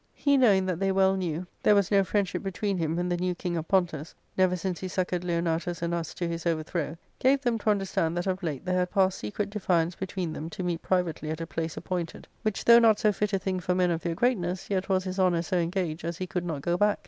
He, 0.15 0.35
knowing 0.35 0.65
that 0.65 0.79
they 0.79 0.91
well 0.91 1.15
knew 1.15 1.45
there 1.61 1.75
P 1.75 1.75
y 1.75 1.79
ftio 1.79 1.79
ARCADIA.— 1.79 1.79
Book 1.79 1.79
11. 1.79 1.79
ivas 1.79 1.91
no 1.91 2.09
friendship 2.09 2.41
between 2.43 2.77
him 2.79 2.97
and 2.97 3.11
the 3.11 3.17
new 3.17 3.35
king 3.35 3.55
of 3.55 3.67
Pontus, 3.67 4.15
never 4.35 4.55
since 4.55 4.79
he 4.79 4.87
succoured 4.87 5.23
Leonatus 5.23 5.83
and 5.83 5.93
us 5.93 6.15
to 6.15 6.27
his 6.27 6.47
overthrow, 6.47 6.97
gave 7.19 7.41
them 7.41 7.59
to 7.59 7.69
understand 7.69 8.17
that 8.17 8.25
of 8.25 8.41
late 8.41 8.65
there 8.65 8.79
had 8.79 8.89
passed 8.89 9.19
secret 9.19 9.51
defiance 9.51 9.93
between 9.93 10.33
them 10.33 10.49
to 10.49 10.63
meet 10.63 10.81
privately 10.81 11.29
at 11.29 11.39
a 11.39 11.45
place 11.45 11.77
appointed; 11.77 12.27
which 12.41 12.65
though 12.65 12.79
not 12.79 12.97
so 12.97 13.11
fit 13.11 13.31
a 13.31 13.37
thing 13.37 13.59
for 13.59 13.75
men 13.75 13.91
of 13.91 14.01
their 14.01 14.15
greatness, 14.15 14.71
yet 14.71 14.89
was 14.89 15.03
his 15.03 15.19
honour 15.19 15.43
so 15.43 15.57
engaged 15.59 16.03
as 16.03 16.17
he 16.17 16.25
could 16.25 16.45
not 16.45 16.63
go 16.63 16.75
back. 16.77 16.97